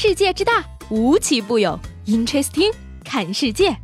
[0.00, 1.76] 世界之大，无奇不有。
[2.06, 2.72] Interesting，
[3.04, 3.76] 看世界。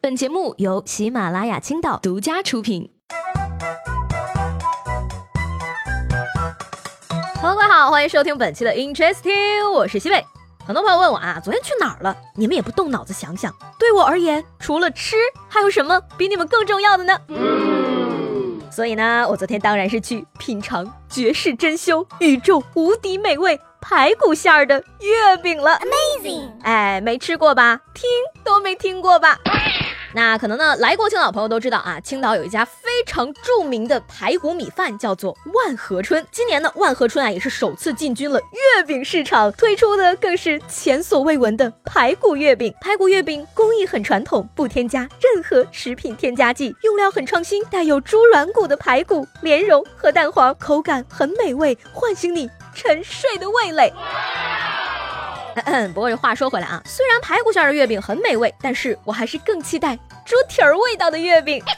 [0.00, 2.92] 本节目由喜马拉雅青岛独家出品。
[7.42, 10.24] Hello，各位好，欢迎收听本期的 Interesting，我是西贝。
[10.64, 12.16] 很多朋友问我啊，昨天去哪儿了？
[12.36, 15.16] 你们也不动脑子想想，对我而言，除了吃，
[15.48, 17.18] 还有什么比你们更重要的呢？
[18.74, 25.78] 所以呢，我昨天当然是去品尝绝世珍馐、宇宙无敌美味排骨馅儿的月饼了。
[25.78, 26.50] Amazing！
[26.64, 27.80] 哎，没吃过吧？
[27.94, 28.08] 听
[28.42, 29.38] 都没听过吧？
[30.14, 36.24] 那可能呢，来过青岛朋友都知道啊，青岛有一家非常著名的排骨米饭，叫做万和春。
[36.30, 42.72] 今年呢，万和春啊也是首次进军了月饼市场，推出的更是前所未闻的排骨月饼。
[42.80, 53.92] 排骨月饼工艺很传统，不添加任何食品添加剂，用料很创新，带有猪软骨的排骨、莲蓉和蛋黄，口感很美味，唤醒你沉睡的味蕾。
[55.94, 61.62] 不过这话说回来啊，虽然排骨馅的月饼很美味，但是我还是更期待猪蹄儿味道的月饼。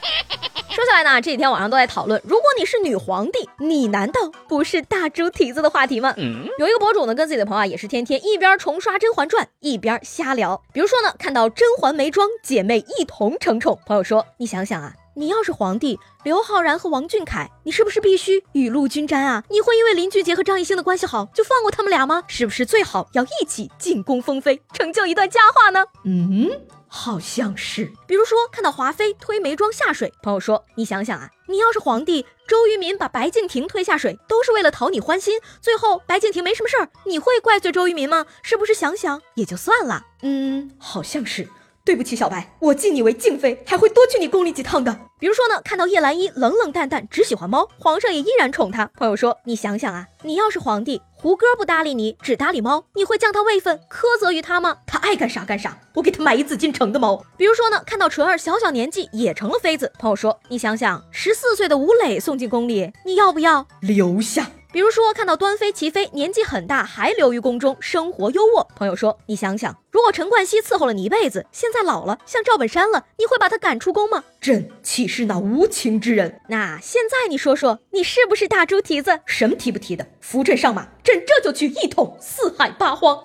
[0.69, 6.13] 说起来呢，这几天网上都在讨论，如果你是女皇帝，你难道不是大猪蹄子的话题吗？
[6.59, 10.61] 有一个博主呢，跟自己的朋友啊，也是天天一边重刷《甄嬛传》，一边瞎聊。
[10.71, 13.79] 比如说呢，看到甄嬛眉庄，姐妹一同承宠。
[13.87, 14.93] 朋友说，你想想啊。
[15.17, 19.43] 你要是皇帝，刘昊然和王俊凯，你是不是必须雨露均沾啊？
[19.49, 22.21] 你会因为林俊杰和张艺兴的关系好就放过他们俩吗？
[22.27, 25.83] 是不是最好要一起进宫封妃，成就一段佳话呢？
[26.05, 26.51] 嗯，
[26.87, 27.91] 好像是。
[28.05, 38.27] 比如说看到华妃推眉庄下水，朋友说，你想想啊，你要是皇帝，周渝民把白敬亭推下水，都是为了讨你欢心，最后白敬亭没什么事儿，你会怪罪周渝民吗？
[38.43, 40.05] 是不是想想也就算了？
[40.21, 41.49] 嗯，好像是。
[41.87, 44.99] 对不起，小白，我敬你为敬妃，还会多去你宫里几趟的。
[45.17, 48.91] 比如说呢，看到叶澜依冷冷淡淡，只喜欢猫，皇上也依然宠她。
[48.97, 54.79] 朋友说，你想想啊，你要是皇帝，胡歌不搭理你，只搭理猫，你会降他位分，苛责于他吗？
[54.85, 57.23] 他爱干啥干啥，我给他买一紫禁城的猫。
[57.37, 64.51] 比如说呢，看到纯儿小小年纪也成了妃子，朋友说，你想想，十四岁的吴磊送进宫里，你要不要留下？
[64.71, 68.67] 比如说，看到端妃、齐妃年纪很大还留于宫中，生活优渥。
[68.75, 76.41] 朋友说：“你想想，如果陈冠希伺候了你一辈子，现在老了像赵本山了，你会把他赶出宫吗？”朕岂是那无情之人？
[76.49, 79.21] 那现在你说说，你是不是大猪蹄子？
[79.25, 80.05] 什么提不提的？
[80.19, 83.23] 扶朕上马，朕这就去一统四海八荒。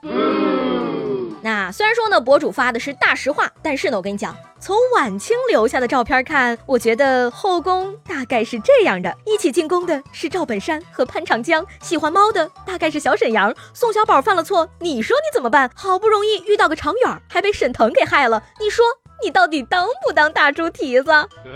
[1.43, 15.69] 那虽然说呢，博主发的是大实话，但是呢，我跟你讲，从晚清留下的照片看，我觉得后宫大概是这样的：一起进宫的是赵本山和潘长江，喜欢猫的大概是小沈阳，宋小宝犯了错，你说你怎么办？
[15.75, 18.85] 好不容易遇到个长远，还被沈腾给害了，你说？
[19.23, 21.11] 你到底当不当大猪蹄子？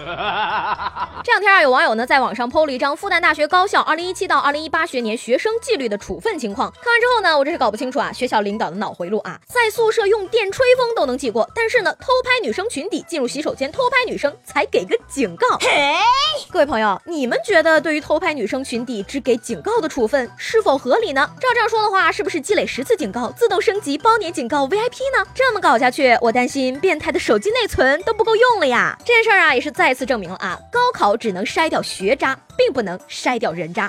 [1.24, 6.70] 这两天啊，有网友呢在网上 PO 了一张复旦大学高校2017到2018学年学生纪律的处分情况。
[6.70, 15.58] 看完之后呢，我真是搞不清楚啊，学校领导的脑回路啊，在宿舍用电吹风都能记过，但是呢，偷拍女生裙底进入洗手间偷拍女生才给个警告。
[15.58, 15.94] 嘿
[16.50, 21.28] 各位朋友，你们觉得对于偷拍女生裙底只给警告的处分是否合理呢？
[21.40, 25.26] 照这样说的话，是不是积累十次警告自动升级包年警告 VIP 呢？
[25.34, 28.96] 这么搞下去，我担心变态的手机内存都不够用了呀！
[29.02, 33.88] 这件事儿啊，也是再次证明了啊，高考只能筛掉学渣，并不能筛掉人渣。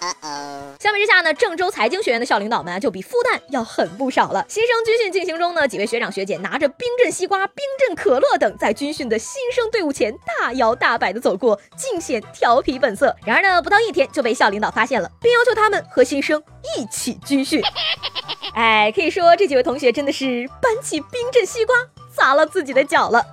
[0.79, 4.45] 相比之下呢，郑州财经学院的校领导们就比复旦要狠不少了。
[4.47, 13.13] 新生军训进行中呢，几位学长学姐拿着冰镇西瓜、冰镇可乐等，在军训的新生队伍前大摇大摆的走过，尽显调皮本色。
[13.25, 16.41] 然而呢，不到一天就被校领导发现了，并要求他们和新生
[16.77, 17.61] 一起军训。
[18.55, 21.75] 哎，可以说这几位同学真的是搬起冰镇西瓜
[22.15, 23.23] 砸了自己的脚了。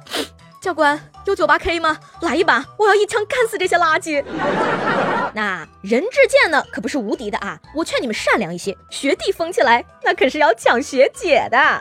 [0.65, 1.95] 教官有九八 K 吗？
[2.23, 4.25] 来一把，我要一枪干死这些垃圾。
[5.35, 7.61] 那人质剑呢，可不是无敌的啊！
[7.77, 11.79] 我劝你们善良一些，学弟疯起来那可是要抢学姐的。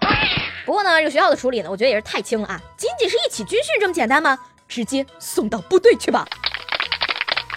[0.66, 2.62] 不过呢，这个学校的处理呢，我觉得也是太轻了啊！
[2.76, 4.38] 仅仅是一起军训这么简单吗？
[4.68, 6.28] 直接送到部队去吧。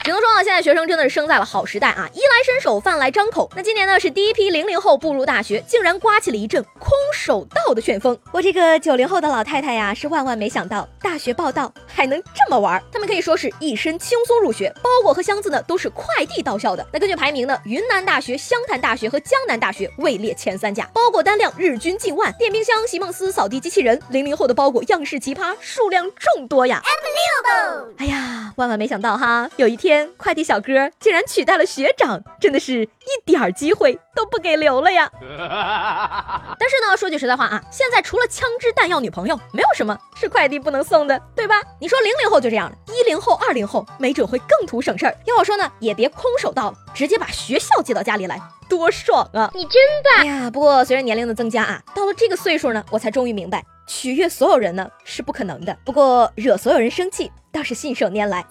[0.07, 2.09] 只能说啊，现在学生真的是生在了好时代啊！
[2.15, 3.51] 衣来伸手，饭来张口。
[3.57, 8.17] 那今年呢，是第一批零零后步入大学，竟然刮起了一阵空手道的旋风。
[8.31, 12.81] 我这个九零后的老太太呀，是万万没想到大学报道还能这么玩。
[12.93, 16.87] 他们可以说是一身轻松入学，包裹和箱子呢都是快递到校的。
[16.93, 22.33] 那根据排名呢，云南大学、湘潭大学和江南大学位列前三甲，包裹单量日均近万。
[22.39, 26.81] 电冰箱、席梦思、扫地机器人，零零后的包裹样式奇葩，数量众多呀！
[27.99, 29.96] 哎呀，万万没想到哈，有一天。
[29.97, 35.11] 天快递小哥竟然取代了学长，真的是一点儿机会都不给留了呀！
[36.59, 41.55] 但是呢，说句实在话啊，现在除了枪支弹药、女朋友，没有什么是快递不能送的，对吧？
[41.81, 45.17] 你说零零后就这样了，一零后、二零后没准会更图省事儿。
[45.25, 48.39] 要我说呢，也别空手到了，直接把学校接到家里来，
[48.69, 49.51] 多爽啊！
[49.55, 50.19] 你真棒！
[50.19, 55.75] 哎呀，不过随着年龄的增加啊，到了这个岁数呢，我才终于明白，取悦所有人呢是不可能的。
[55.87, 58.45] 不过惹所有人生气倒是信手拈来。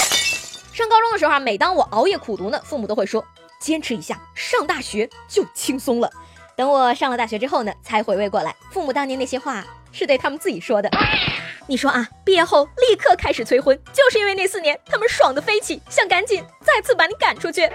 [0.76, 3.26] 上高中的时候啊，每当我熬夜苦读呢，父母都会说
[3.62, 6.12] 坚持一下，上大学就轻松了。
[6.58, 9.64] 等我上了大学之后呢，才回味过来，父母当年那些话
[9.94, 10.90] 是对他们自己说的。
[11.68, 17.72] 你说啊，毕业后立刻开始催婚，就是因为那四年他们爽的飞起，想赶紧再次把你赶出去。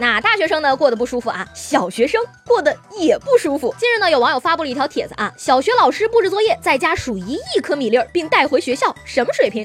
[0.00, 3.74] 那大学生呢过得不舒服啊，小学生过得也不舒服。
[3.78, 9.62] 近日呢，有网友发布了一条帖子啊，小学老师布置作业在家数一亿颗米粒儿，并带回学校，什么水平？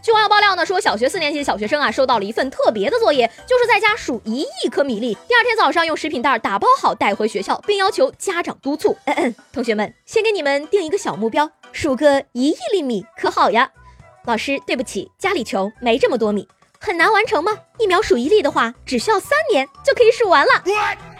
[0.00, 8.96] 据网友爆料呢，说小学四年级的小学生啊，收到了一份特别的作业，就是在家数一亿颗米粒，第二天早上用食品袋打包好带回学校，并要求家长督促。
[9.06, 13.72] 嗯嗯，同学们，先给你们定一个小目标，数个一亿粒米，可好呀？
[14.24, 16.46] 老师，对不起，家里穷，没这么多米。
[16.82, 17.56] 很难完成吗？
[17.78, 20.52] 一秒数一粒的话，只需要三年就可以数完了。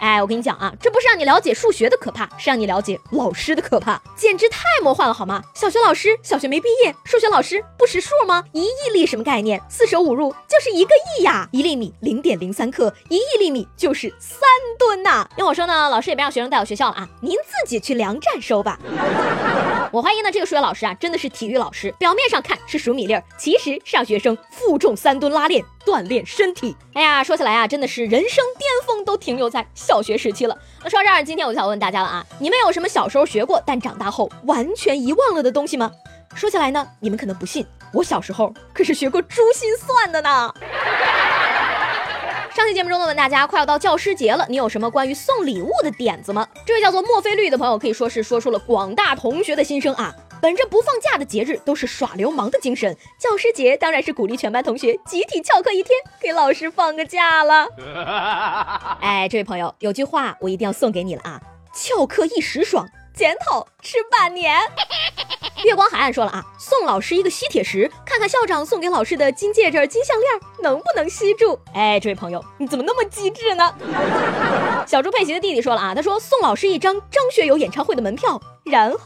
[0.03, 5.41] 哎，我跟你讲啊，这不是让你了解数学的可怕，是让你了解老师的可怕，简直太魔幻了，好吗？
[5.53, 8.43] 小学老师，小学没毕业，数学老师不识数吗？
[8.51, 9.61] 一亿粒什么概念？
[9.69, 11.47] 四舍五入就是一个亿呀！
[11.53, 14.41] 一粒米零点零三克，一亿粒米就是三
[14.77, 15.25] 吨呐！
[15.37, 18.77] 要我说呢，老师也别让学生带到学校了啊，您自己去粮站收吧。
[19.89, 26.75] 我怀疑呢，这个数学老师啊，真的是体育老师，表面上看是数米粒儿，其实是让学生负重三吨拉练，锻炼身体。
[26.93, 30.57] 哎呀，说起来啊，真的是人生巅峰都停留在小学时期了。
[30.83, 35.91] 那说到这儿，今天我就想问大家了啊，你们有什么小时候学过但长大后完全遗忘了的东西吗？
[36.35, 40.53] 说起来呢，你们可能不信，我小时候可是学过珠心算的呢。
[42.55, 46.47] 上期节目中呢，问大家快要到教师节了，你有什么关于送礼物的点子吗？
[46.65, 50.13] 这位叫做墨菲绿的朋友可以说是说出了广大同学的心声啊！
[50.43, 57.65] 本着不放假的节日都是耍流氓的精神，教师节当然是鼓励全班同学集体翘课一天，给老师放个假了。
[58.99, 61.39] 哎，这位朋友，有句话我一定要送给你了啊！
[61.73, 62.85] 翘课一时爽，
[63.15, 64.59] 检讨吃半年。
[65.63, 70.31] 月光海岸说了啊，送老师一个吸铁石，看看校长送给老师的金戒指、金项链
[70.61, 71.57] 能不能吸住。
[71.73, 73.73] 哎，这位朋友，你怎么那么机智呢？
[74.85, 78.99] 小猪佩奇的弟弟说了啊，他说送老师一张张学友演唱会的门票，然后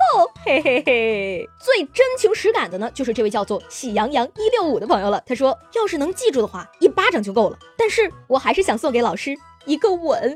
[0.44, 5.22] 嘿嘿嘿，最真情实感的呢，就是这位叫做喜羊羊一六五的朋友了。
[5.28, 7.60] 他说，要是能记住的话，一巴掌就够了。
[7.78, 10.36] 但是我还是想送给老师一个吻。